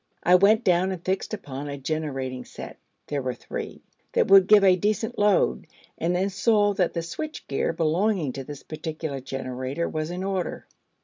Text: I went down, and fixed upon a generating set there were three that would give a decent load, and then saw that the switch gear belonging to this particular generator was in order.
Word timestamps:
I 0.23 0.33
went 0.33 0.63
down, 0.63 0.91
and 0.91 1.05
fixed 1.05 1.31
upon 1.31 1.69
a 1.69 1.77
generating 1.77 2.43
set 2.43 2.79
there 3.05 3.21
were 3.21 3.35
three 3.35 3.83
that 4.13 4.29
would 4.29 4.47
give 4.47 4.63
a 4.63 4.75
decent 4.75 5.19
load, 5.19 5.67
and 5.95 6.15
then 6.15 6.31
saw 6.31 6.73
that 6.73 6.93
the 6.95 7.03
switch 7.03 7.47
gear 7.47 7.71
belonging 7.71 8.33
to 8.33 8.43
this 8.43 8.63
particular 8.63 9.19
generator 9.19 9.87
was 9.87 10.09
in 10.09 10.23
order. 10.23 10.65